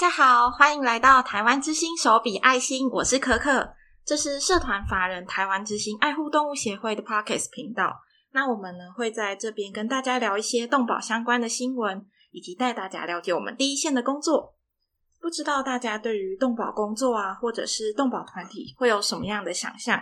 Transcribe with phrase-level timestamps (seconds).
[0.00, 8.00] 大家好，欢迎来到台湾之星手笔爱心，我是可可，这是社团法人台湾之星爱护动物协会的 Pockets 频道。
[8.32, 14.54] 那我们呢会在这边跟大家聊一些动保相关的新闻，以及带大家了解我们第一线的工作。
[15.20, 20.00] 不知道大家对于动保工作啊，或者是动保团体会有什么样的想象？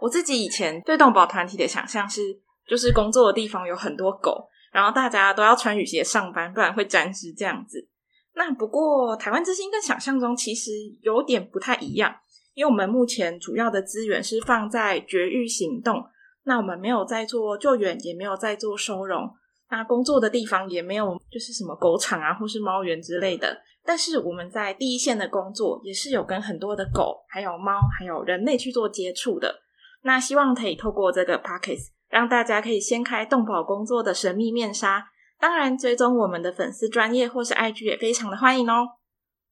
[0.00, 2.20] 我自己以前对动保团体的想象是，
[2.64, 7.88] 就是工作的地方有很多狗，然后大家都要穿雨鞋上班，不然会沾湿这样子。
[8.34, 10.70] 那不过，台湾之星跟想象中其实
[11.02, 12.14] 有点不太一样，
[12.54, 16.02] 因为我们目前主要的资源是放在绝育行动，
[16.44, 19.30] 那我们没有在做救援，也没有在做收容，
[19.70, 23.60] 那工作的地方也没有就是什么狗场啊，或是猫园之类的。
[23.84, 29.60] 但是我们在第一线的工作，也是有跟很多的狗、还有猫、还有人类去做接触的。
[30.04, 35.08] 那希望可以透过这个 Podcast，让大家可以掀开动保工作的神秘面纱。
[35.42, 38.86] 当然，追踪我们的粉丝专业或是 IG 也非常的欢迎哦。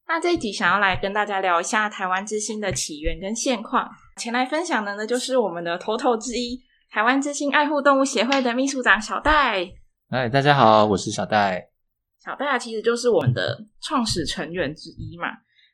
[0.07, 3.89] 那这一集想要来跟大家聊一下台湾之星的起源跟现况。
[4.15, 9.69] 前来分享的呢，就是我们的头头之一，台湾之星爱护动物协会的秘书长小戴。
[10.09, 11.67] 嗨，大家好，我是小戴。
[12.23, 15.27] 小戴啊，其实就是我们的创始成员之一嘛。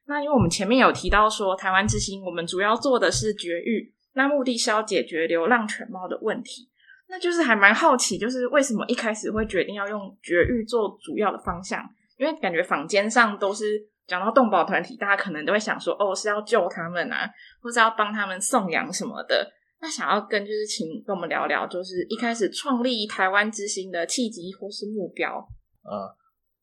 [0.08, 6.72] 那因为我们前面有提到说，台湾之星我们主要做的是绝育，那目的是要解决流浪犬猫的问题。
[7.10, 11.82] 那就是还蛮好奇，就是为什么一开始会决定要用绝育做主要的方向？
[12.18, 17.30] 因为感觉坊间上都是讲到动保团体，大家可能都会想说，哦，是要救他们啊，
[17.62, 19.50] 或是要帮他们送养什么的。
[19.80, 25.48] 那想要跟就是请跟我们聊聊，就是一开始创立台湾之心的契机或是目标。
[25.84, 26.14] 呃，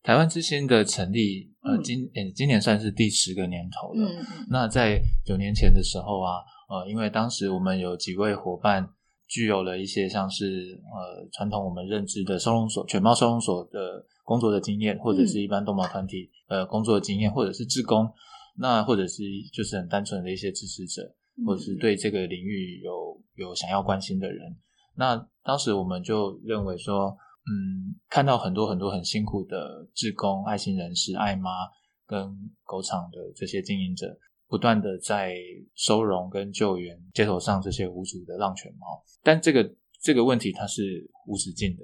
[0.03, 4.11] 台湾之心的成立，呃，今、嗯、今年算是第十个年头了。
[4.51, 8.91] 那在九年前的时候啊，呃，因为当时我们有几位伙伴。
[9.27, 18.09] 具有了一些像是呃传统我们认知的收容所、犬猫收容所的工作的经验，或者是一般动保团体呃工作的经验，或者是志工，
[18.59, 19.23] 那或者是
[19.53, 21.03] 就是很单纯的一些支持者，
[21.47, 24.57] 或者是对这个领域有有想要关心的人。
[24.97, 27.17] 那当时我们就认为说，
[27.47, 31.51] 嗯，看到很多很多很辛苦的志工、爱心人士、爱妈
[32.07, 32.31] 跟
[32.63, 34.19] 狗场的这些经营者。
[34.49, 35.35] 不断的在
[35.75, 41.83] 收容跟救援街头上这些无主的浪犬猫，但这个这个问题它是无止境的。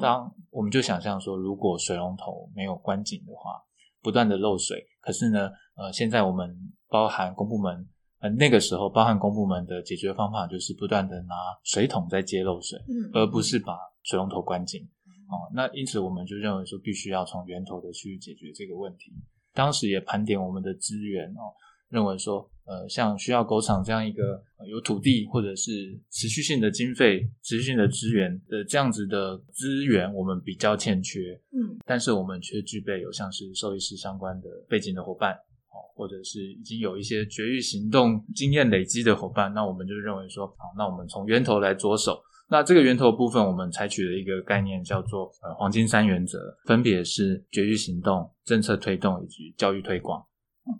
[0.00, 3.60] 当我们就想象说，如果水龙头没有关紧的话，
[4.00, 4.86] 不断的漏水。
[5.00, 6.56] 可是呢，呃，现在我们
[6.88, 7.86] 包含公部门，
[8.20, 11.34] 呃，那个时候包含公部门的解决方法就是不断的拿
[11.64, 12.78] 水桶在接漏水，
[13.12, 14.88] 而不是把水龙头关紧。
[15.28, 19.12] 哦，那因此我们就认为说，必须要从源头的去解决这个问题。
[19.52, 21.52] 当时也盘点我们的资源哦。
[21.94, 31.40] 认为说，呃，像需要狗场这样一个有土地或者是持续性的经费、持续性的资源的这样子的资源，我们比较欠缺。
[31.52, 42.20] 嗯，但是我们却具备有像是兽医师相关的背景的伙伴，哦，或者是已经有一些绝育行动经验累积的伙伴，那我们就认为说，好，那我们从源头来着手。
[42.50, 50.22] 那这个源头部分，我们采取了一个概念，叫做呃黄金三原则，分别是绝育行动、政策推动以及教育推广。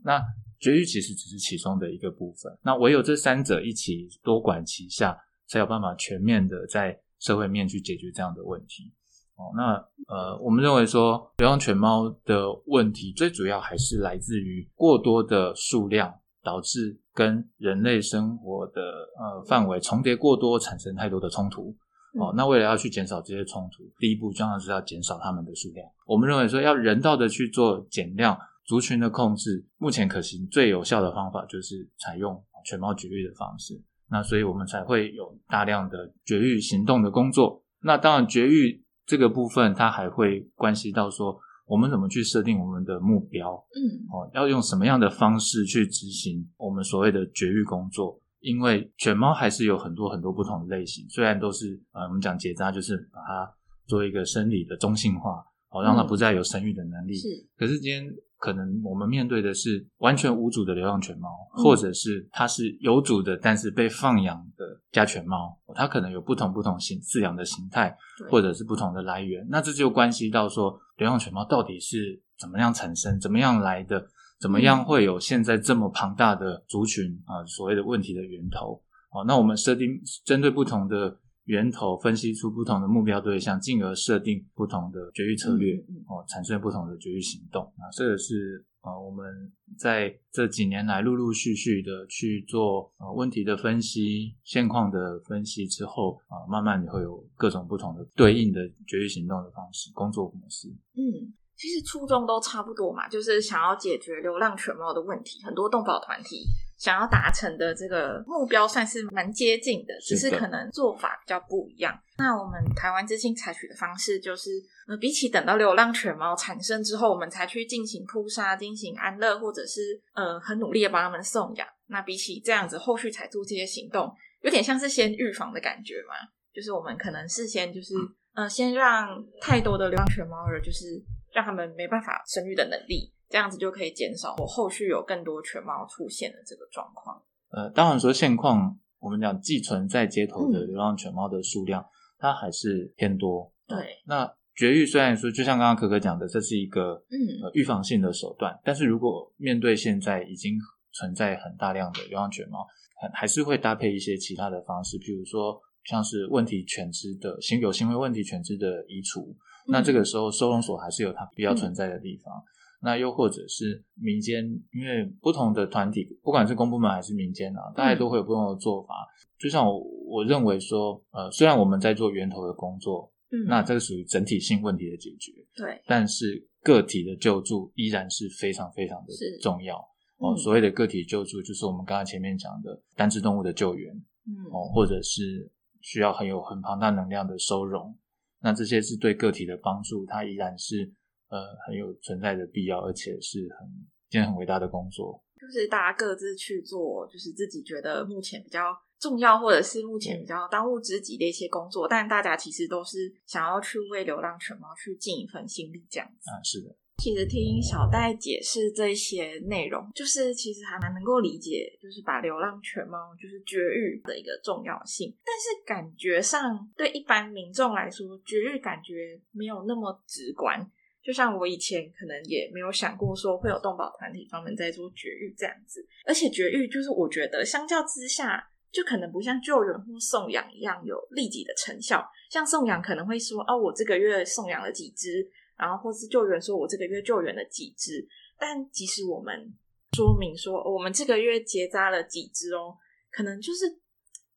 [0.04, 0.22] 那
[0.64, 5.14] 绝育其实只是其中的一个部分，那唯有这三者一起多管齐下，
[5.46, 8.90] 才有办法全面的在社会面去解决这样的问题。
[9.36, 9.74] 哦，那
[10.08, 16.10] 呃，我们认为说流浪犬猫的问题，最主要还是来自于过多的数量，
[16.42, 18.80] 导致跟人类生活的
[19.20, 21.76] 呃范围重叠过多，产生太多的冲突。
[22.18, 25.86] 哦，那为了要去减少这些冲突，第一步当然是要减少它们的数量。
[26.06, 28.34] 我们认为说要人道的去做减量。
[28.64, 33.82] 族群的控制，目前可行最有效的方法就是采用犬猫绝育的方式。
[34.10, 37.62] 那所以我们才会有大量的绝育行动的工作。
[37.80, 43.52] 那当然，绝育这个部分，它还会关系到说，我们怎么去设定我们的目标？
[43.74, 48.20] 嗯，哦，要用什么样的方式去执行我们所谓的绝育工作？
[48.40, 53.54] 因为犬猫还是有很多很多不同的类型，虽然都是呃，我们讲结扎，就是把它
[53.86, 57.14] 做一个生理的中性化，哦，让它不再有生育的能力。
[57.14, 58.14] 是，可是今天。
[58.44, 67.96] 可能我们面对的是完全无主的流浪犬猫，嗯、或者是它是有主的，但是被放养的家犬猫，它可能有不同不同形饲养的形态，
[68.30, 69.46] 或者是不同的来源。
[69.48, 74.06] 那这就关系到说，流浪犬猫到底是怎么样产生，怎么样来的，
[74.38, 77.42] 怎么样会有现在这么庞大的族群啊？
[77.46, 78.78] 所谓的问题的源头。
[79.10, 81.18] 哦，那我们设定针对不同的。
[81.44, 87.62] 源头分析出不同的目标对象，进而设定不同的绝育策略，嗯、哦，产生不同的绝育行动。
[87.76, 100.68] 啊，这个是啊、呃，我们在这几年来陆陆续续的去做问题的分析、现况的分析之后啊、呃，慢慢你会有各种不同的对应的绝育行动的方式、工作模式。
[100.94, 105.42] 嗯，其实初衷都差不多嘛，就是想要解决流浪犬猫的问题。
[105.44, 106.44] 很多动保团体
[106.84, 111.98] 想要达成的这个目标算是蛮接近的，只是可能做法比较不一样。
[112.18, 114.50] 那我们台湾之星采取的方式就是，
[114.86, 121.66] 呃，比起等到流浪犬猫产生之后，我们才去进行扑杀、进行安乐，或者是呃很努力的帮他们送养。
[121.86, 126.14] 那比起这样子，后续才做这些行动，有点像是先预防的感觉嘛。
[126.52, 127.94] 就是我们可能事先就是，
[128.34, 129.08] 呃，先让
[129.40, 131.02] 太多的流浪犬猫儿就是。
[131.34, 137.22] 让他们没办法生育的能力，这样子就可以减少我后续有更多犬猫出现的这个状况。
[137.50, 141.88] 呃，当然说现况，我们讲寄存在街头的流浪犬猫的数量，嗯、
[142.18, 143.52] 它还是偏多。
[143.66, 150.56] 对，那绝育虽然说，就像刚刚可可讲的，这是一个嗯呃预防性的手段，但是如果面对现在已经
[150.92, 152.66] 存在很大量的流浪犬猫，
[153.00, 159.34] 还还是会搭配一些其他的方式，比如说像是问题犬只的行有行为问题犬只的移除。
[159.66, 162.34] 那这个时候，收容所还是有它必要存在的地方。
[162.34, 162.44] 嗯、
[162.84, 168.94] 那又或者是民间，因为不同的团体，不管是公部门还是民间啊，大家都会有不同的做法。
[168.94, 179.76] 嗯、就像我我认为说，呃，虽然我们在做源头的工作，嗯，那这个属于整体性问题的解决，对，但是个体的救助依然是非常非常的重要。
[180.18, 183.92] 哦、所谓的个体救助，就是我们刚才前面讲的单只动物的救援，
[184.26, 185.50] 嗯，哦、呃，或者是
[185.80, 187.96] 需要很有很庞大能量的收容。
[188.40, 190.92] 那这些是对个体的帮助，它依然是
[191.34, 193.66] 呃很有存在的必要，而且是很
[194.08, 195.20] 一件很伟大的工作。
[195.40, 201.86] 就是大家各自去做，就是自己觉得目前比较重要，或者是目前比较当务之急的一些工作。
[201.88, 206.30] 嗯、但大家其实都是想要去为流浪犬猫去尽一份心力，这样子。
[206.30, 206.74] 啊，是的。
[206.96, 215.14] 其实听小戴解释这些内容，就是其实还蛮能够理解，就是把流浪犬猫就是绝育的一个重要性。
[215.24, 220.64] 但是感觉上对一般民众来说，绝育感觉没有那么直观。
[221.04, 225.86] 就像我以前可能也没有想过说会有动保团体专门在做绝育这样子。
[226.06, 228.42] 而且绝育就是我觉得相较之下，
[228.72, 232.04] 就可能不像救援或送养一样有立即的成效。
[232.30, 235.30] 像送养可能会说，哦，我这个月送养了几只。
[235.56, 238.04] 然后或是救援说，我这个月救援了几只，
[238.36, 239.54] 但即使我们
[239.92, 242.76] 说明说我们这个月结扎了几只哦，
[243.12, 243.78] 可能就是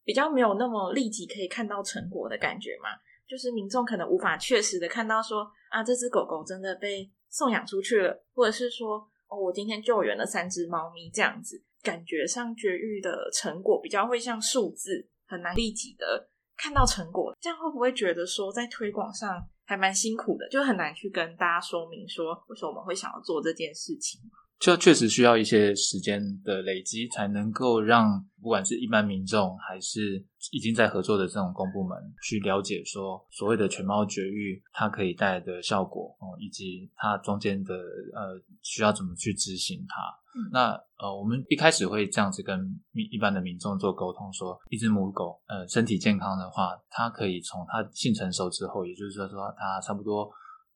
[0.04, 2.90] 比较没有那么立即可以看到成果的感觉嘛，
[3.28, 19.48] 就是民众可能无法确实的看到说啊，这只狗狗真的被送养出去了，或者是说哦，我今天救援了三只猫咪这样子，感觉上绝育的成果比较会像数字，很难立即的看到成果，这样会不会觉得说在推广上？
[19.70, 24.22] 还蛮辛苦的，就很难去跟大家说明说为什么我们会想要做这件事情。
[24.60, 40.02] 就确实需要一些时间的累积，才能够让不管是一般民众，还是已经在合作的这种公部门，去了解说所谓的犬猫绝育它可以带来的效果哦，以及它中间的呃需要怎么去执行它。
[40.34, 42.60] 嗯、那呃，我们一开始会这样子跟
[42.94, 50.28] 一般的民众做沟通，说一只母狗呃身体健康的话，它可以从它性成熟之后，也就是说说它差不多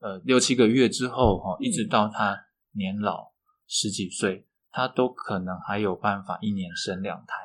[0.01, 2.37] 呃六七个月之后哈，一直到它
[2.73, 3.30] 年老。
[3.73, 7.35] 十几岁，他都可能还有办法一年生两胎，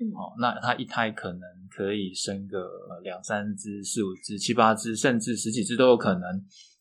[0.00, 1.40] 嗯，哦，那他一胎可能
[1.70, 2.68] 可以生个
[3.04, 6.28] 两三只、四五只、七八只，甚至十几只都有可能，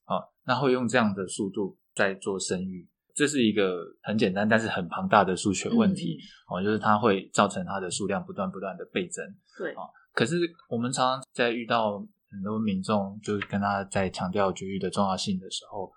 [0.07, 6.17] 哦，那会用这样的速度在做生育，这是一个很简单但是很庞大的数学问题，
[6.51, 9.23] 嗯、哦，就是它会造成它的数量不断不断的倍增，
[9.59, 10.35] 对，哦，可是
[10.67, 11.99] 我们常常在遇到
[12.31, 15.93] 很多民众，就是跟他在强调绝育的重要性的时候。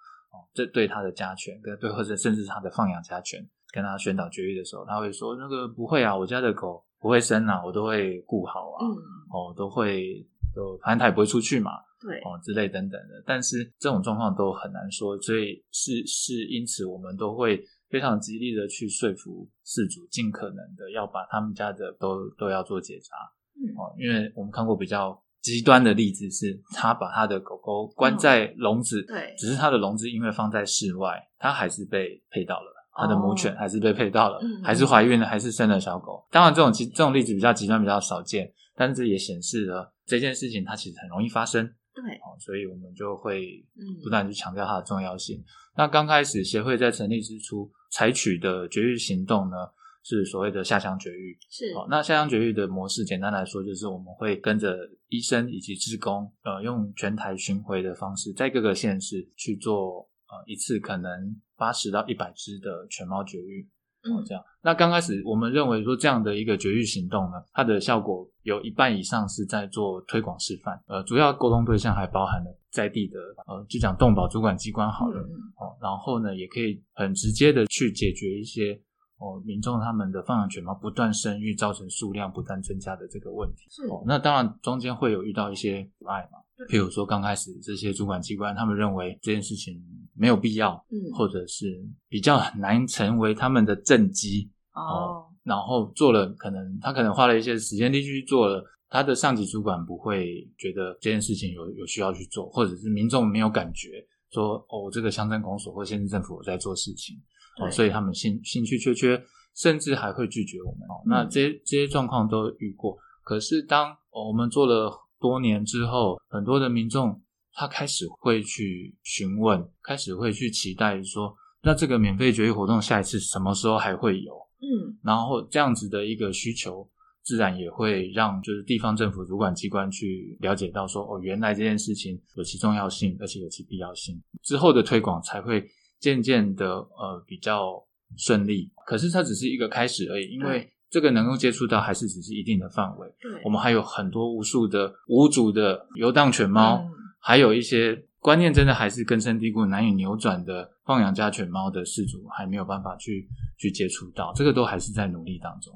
[0.54, 3.40] 这对他的家犬，跟对或者甚至他的放养家犬，
[3.72, 8.92] 跟他宣导绝育的时候，他会说：“那个不会啊，我家的狗不会生啊，我都会顾好啊，嗯、
[9.30, 13.22] 哦，都会都反正他也不会出去嘛，对，哦之类等等的。
[13.26, 23.16] 但是这种状况都很难说，所以是是因此，我们都会非常极力的去说服事主，尽可能的要把他们家的都都要做结扎，
[23.56, 25.20] 嗯，哦，因为我们看过比较。
[25.42, 36.24] 极端的例子是，他把他的狗狗关在笼子，嗯、对，只是他的笼子因为放在室外，他还是被配到了，他的母犬还是被配到了，哦、还是怀孕了，还是生了小狗。
[36.30, 41.64] 当然，这种极这种例子比较极端，比较少见，但是这也显示了这件事情它其实很容易发生。
[41.92, 43.62] 对，哦，所以我们就会
[44.02, 45.38] 不断去强调它的重要性。
[45.38, 45.44] 嗯、
[45.78, 49.56] 那刚开始协会在成立之初采取的绝育行动呢？
[50.02, 51.86] 是所谓的下乡绝育，是好。
[51.88, 54.76] 那下乡绝育的模式，简单来说，就是我们会跟着
[55.08, 63.68] 医生以及职工，呃，用全台巡回的方式，在各个县市去做，呃，一次可能八十到一百只的犬猫绝育。
[64.02, 64.42] 哦，这样。
[64.62, 78.76] 那刚开始我们认为说这样的一个绝育行动呢，它的效果有一半以上是在做推广示范，呃，主要沟通对象还包含了在地的，呃，就讲动保主管机关好了，嗯、哦，然后呢，也可以很直接的去解决一些
[79.22, 83.68] 哦民众他们的放养犬猫不断生育造成数量不断增加的这个问题。
[83.70, 86.38] 是哦，那当然中间会有遇到一些阻碍嘛。
[86.68, 89.82] 譬如说，刚开始这些主管机关，他们认为这件事情
[90.14, 107.16] 没有必要，嗯，或者是比较难成为他们的政绩哦，然后做了，可能他可能花了一些时间力去做了，他的上级主管不会觉得这件事情有有需要去做，或者是民众没有感觉说哦，这个乡镇公所或县市政府在做事情，
[107.60, 109.22] 哦，所以他们兴兴趣缺缺，
[109.54, 110.80] 甚至还会拒绝我们。
[110.88, 112.98] 哦，那这些这些状况都遇过。
[113.22, 114.98] 可是当我们做了。
[115.22, 117.22] 多年之后，很多的民众
[117.52, 124.34] 他开始会去询问，开始会去期待说，那这个免费绝育活动下一次什么时候还会有？
[124.58, 126.84] 嗯，然后这样子的一个需求，
[127.24, 135.64] 自然也会让就是地方政府主管机关去了解到说，哦，原来这件事情有其重要性，而且有其必要性，之后的推广才会
[135.98, 137.82] 渐渐的呃比较
[138.16, 138.70] 顺利。
[138.86, 140.68] 可是它只是一个开始而已，因为。
[140.92, 143.08] 这个能够接触到还是只是一定的范围。
[143.46, 153.26] 我们还有很多无数的无主的游荡犬猫，嗯、还有一些观念真的还是根深蒂固、难以扭转的放养家犬猫的饲主，还没有办法去
[153.56, 154.34] 去接触到。
[154.34, 155.72] 这个都还是在努力当中。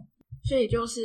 [0.47, 1.01] 所以就是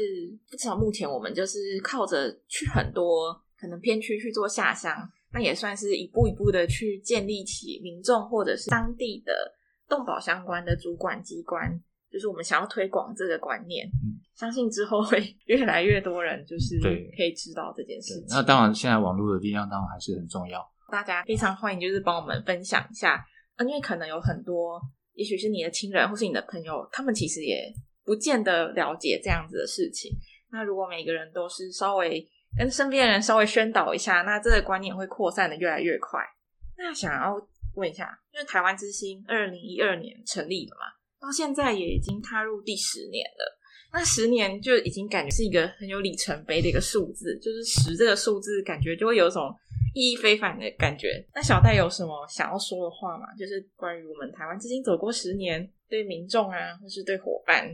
[0.47, 4.95] 至少目前我们就是靠着去很多可能偏区去做下乡，
[5.33, 9.33] 那也算是一步一步的去建立起民众或者是当地的
[9.89, 11.81] 动保相关的主管机关。
[12.11, 15.17] 就是我们想要推广这个观念，嗯，相信之后会
[15.47, 16.77] 越来越多人就是
[17.15, 18.25] 可以知道这件事情。
[18.27, 20.61] 那当然，现在网络的力量当然还是很重要。
[20.91, 23.25] 大家非常欢迎，就是帮我们分享一下，
[23.59, 24.77] 因为可能有很多，
[25.13, 30.11] 也许是你的亲人或是你的朋友，他们其实也不见得了解这样子的事情。
[30.51, 32.27] 那如果每个人都是稍微
[32.57, 36.19] 跟身边的人稍微宣导一下，那这个观念会扩散的越来越快。
[36.77, 37.35] 那想要
[37.75, 40.85] 问一下，因为台湾之星二零一二年成立了嘛？
[41.21, 43.59] 到现在也已经踏入第十年了，
[43.93, 49.55] 那十年就已经感觉是一个很有里程碑的一个数字，就是十这个数字，感觉就会有一种
[49.93, 51.23] 意义非凡的感觉。
[51.35, 53.27] 那小戴有什么想要说的话吗？
[53.37, 57.69] 就是关于我们台湾之星走过十年，对民众啊，或是对伙伴，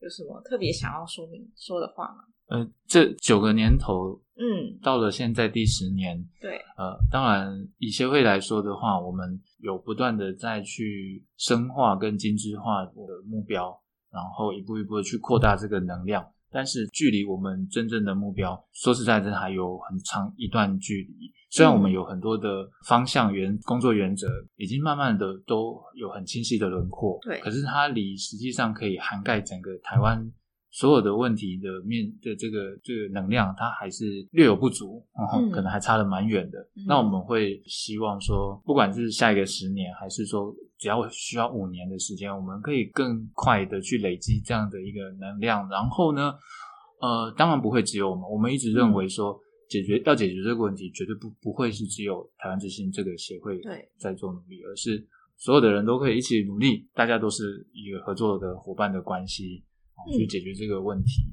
[0.00, 2.24] 有什么特别想要说明说的话吗？
[2.48, 9.40] 呃，这九个年头，嗯，到了现在第十年，对，呃，当然以协会来说的话，我们。
[9.62, 12.92] 有不断的再去深化跟精致化的
[13.26, 13.78] 目标，
[14.10, 21.32] 然后一步一步的去扩大这个能量，但是距离我们真正的目标，说实在的还有很长一段距离。
[21.50, 30.30] 虽然我们有很多的方向原工作原则，已经慢慢的都有很清晰的轮廓，对，可是它离实际上可以涵盖整个台湾。
[30.72, 36.60] 所有的问题的面的这个这个能量，它还是略有不足，嗯、可能还差得蛮远的。
[36.76, 45.68] 嗯、那我们会希望说，不管是下一个十年，还是说只要需要五年的时间，我们可以更快的去累积这样的一个能量。
[45.68, 46.34] 然后呢，
[47.00, 53.60] 呃，当然不会只有我们，我们一直认为说，解决、嗯、要解决这个问题，绝对不不会是只有台湾之星这个协会
[53.98, 55.06] 在做努力，而是
[55.36, 59.62] 所有的人都可以一起努力，大家都是一个合作的伙伴的关系。
[60.16, 61.24] 去解决这个问题，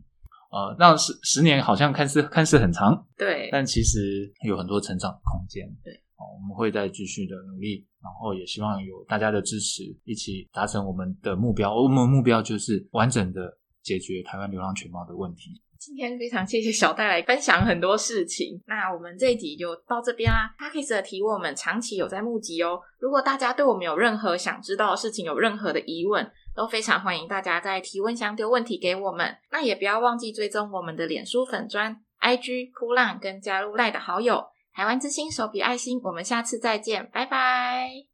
[0.52, 11.76] 嗯、呃，那十十年好像看似看似很长，对，但其实有很多成长空间，对，哦，我们会再继续的努力，然后也希望有大家的支持，一起达成我们的目标。
[11.76, 15.62] 我们的目标就是完整的解决台湾流浪犬猫的问题。
[15.80, 20.54] 今天非常谢谢小戴来分享很多事情，那我们这一集就到这边啦。
[20.60, 26.30] Podcast 的题我们长期有在募集哦，如果大家对我们有任何想知道的事情，有任何的疑问。
[26.56, 34.44] 都非常欢迎大家在提问箱丢问题给我们，那也不要忘记追踪我们的脸书粉砖、IG、噗浪跟加入赖的好友，
[34.78, 38.08] 台湾之星手比爱心，我们下次再见，拜拜。